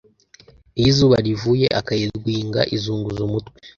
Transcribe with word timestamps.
Iyo 0.79 0.87
izuba 0.91 1.17
rivuye 1.25 1.67
akayidwinga 1.79 2.61
izunguza 2.75 3.21
umutwe, 3.27 3.57